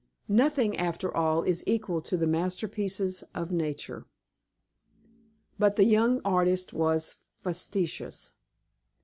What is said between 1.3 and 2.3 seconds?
is equal to the